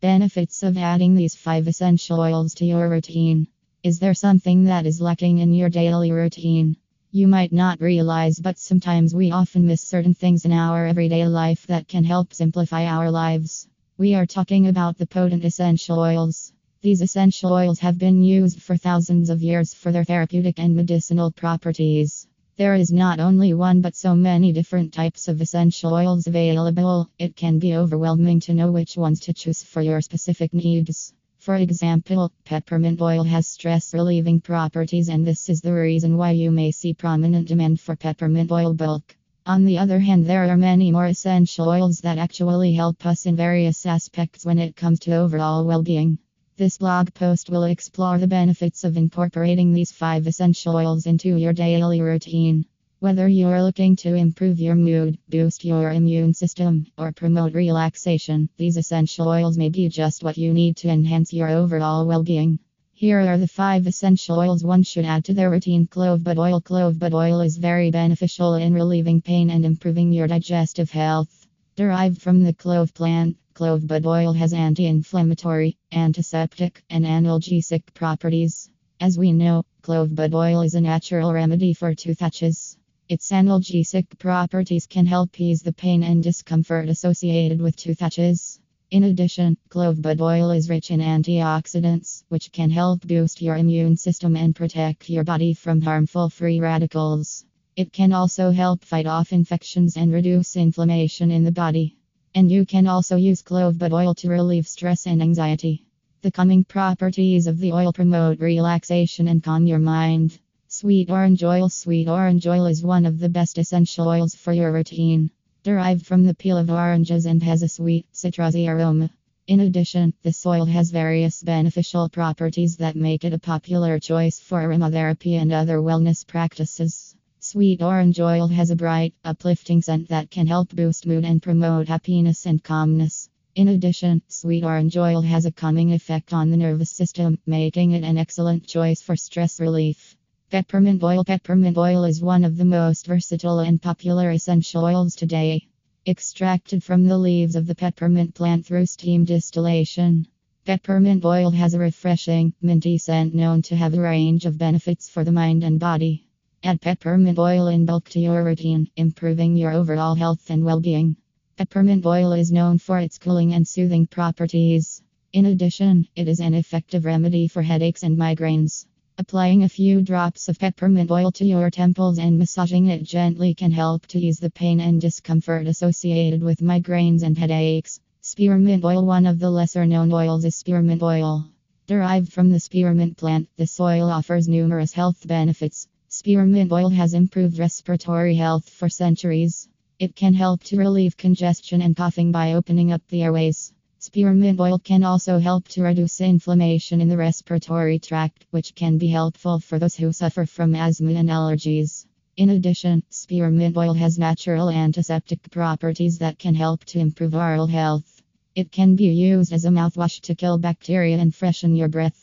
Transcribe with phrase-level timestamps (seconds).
[0.00, 3.46] Benefits of adding these five essential oils to your routine.
[3.82, 6.78] Is there something that is lacking in your daily routine?
[7.12, 11.66] You might not realize, but sometimes we often miss certain things in our everyday life
[11.66, 13.68] that can help simplify our lives.
[13.98, 16.50] We are talking about the potent essential oils.
[16.80, 21.30] These essential oils have been used for thousands of years for their therapeutic and medicinal
[21.30, 22.26] properties.
[22.60, 27.34] There is not only one but so many different types of essential oils available, it
[27.34, 31.14] can be overwhelming to know which ones to choose for your specific needs.
[31.38, 36.50] For example, peppermint oil has stress relieving properties, and this is the reason why you
[36.50, 39.16] may see prominent demand for peppermint oil bulk.
[39.46, 43.36] On the other hand, there are many more essential oils that actually help us in
[43.36, 46.18] various aspects when it comes to overall well being.
[46.60, 51.54] This blog post will explore the benefits of incorporating these five essential oils into your
[51.54, 52.66] daily routine.
[52.98, 58.76] Whether you're looking to improve your mood, boost your immune system, or promote relaxation, these
[58.76, 62.58] essential oils may be just what you need to enhance your overall well being.
[62.92, 65.86] Here are the five essential oils one should add to their routine.
[65.86, 66.60] Clove bud oil.
[66.60, 71.46] Clove bud oil is very beneficial in relieving pain and improving your digestive health.
[71.74, 78.70] Derived from the clove plant, clove bud oil has anti inflammatory, antiseptic, and analgesic properties.
[79.00, 82.78] As we know, clove bud oil is a natural remedy for toothaches.
[83.10, 88.58] Its analgesic properties can help ease the pain and discomfort associated with toothaches.
[88.90, 93.98] In addition, clove bud oil is rich in antioxidants, which can help boost your immune
[93.98, 97.44] system and protect your body from harmful free radicals.
[97.76, 101.98] It can also help fight off infections and reduce inflammation in the body.
[102.34, 105.84] And you can also use clove bud oil to relieve stress and anxiety.
[106.22, 110.38] The calming properties of the oil promote relaxation and calm your mind.
[110.68, 114.70] Sweet orange oil Sweet orange oil is one of the best essential oils for your
[114.70, 115.30] routine.
[115.64, 119.10] Derived from the peel of oranges and has a sweet, citrusy aroma.
[119.48, 124.62] In addition, this oil has various beneficial properties that make it a popular choice for
[124.62, 127.16] aromatherapy and other wellness practices.
[127.52, 131.88] Sweet orange oil has a bright, uplifting scent that can help boost mood and promote
[131.88, 133.28] happiness and calmness.
[133.56, 138.04] In addition, sweet orange oil has a calming effect on the nervous system, making it
[138.04, 140.16] an excellent choice for stress relief.
[140.52, 145.66] Peppermint oil Peppermint oil is one of the most versatile and popular essential oils today.
[146.06, 150.24] Extracted from the leaves of the peppermint plant through steam distillation.
[150.64, 155.24] Peppermint oil has a refreshing, minty scent known to have a range of benefits for
[155.24, 156.24] the mind and body.
[156.62, 161.16] Add peppermint oil in bulk to your routine, improving your overall health and well being.
[161.56, 165.00] Peppermint oil is known for its cooling and soothing properties.
[165.32, 168.84] In addition, it is an effective remedy for headaches and migraines.
[169.16, 173.72] Applying a few drops of peppermint oil to your temples and massaging it gently can
[173.72, 178.00] help to ease the pain and discomfort associated with migraines and headaches.
[178.20, 181.48] Spearmint oil One of the lesser known oils is spearmint oil.
[181.86, 185.88] Derived from the spearmint plant, this oil offers numerous health benefits.
[186.22, 189.70] Spearmint oil has improved respiratory health for centuries.
[189.98, 193.72] It can help to relieve congestion and coughing by opening up the airways.
[194.00, 199.08] Spearmint oil can also help to reduce inflammation in the respiratory tract, which can be
[199.08, 202.04] helpful for those who suffer from asthma and allergies.
[202.36, 208.20] In addition, spearmint oil has natural antiseptic properties that can help to improve oral health.
[208.54, 212.19] It can be used as a mouthwash to kill bacteria and freshen your breath.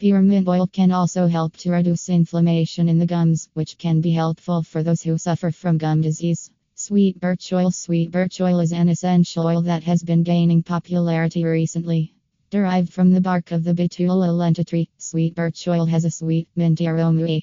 [0.00, 4.62] Spearmint oil can also help to reduce inflammation in the gums, which can be helpful
[4.62, 6.52] for those who suffer from gum disease.
[6.76, 11.44] Sweet birch oil Sweet birch oil is an essential oil that has been gaining popularity
[11.44, 12.14] recently.
[12.50, 16.46] Derived from the bark of the Betula lenta tree, sweet birch oil has a sweet,
[16.54, 17.40] minty aroma.